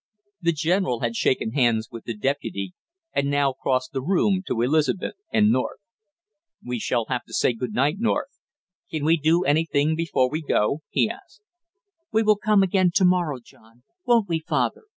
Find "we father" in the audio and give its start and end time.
14.27-14.85